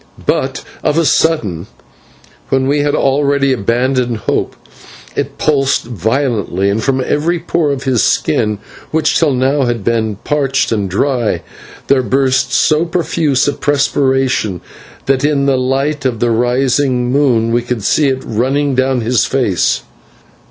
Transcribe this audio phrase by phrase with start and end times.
[0.25, 1.67] But of a sudden,
[2.49, 4.55] when we had already abandoned hope,
[5.15, 8.57] it pulsed violently, and from every pore of his skin,
[8.89, 11.43] which till now had been parched and dry,
[11.85, 14.61] there burst so profuse a perspiration
[15.05, 19.25] that in the light of the rising moon we could see it running down his
[19.25, 19.83] face.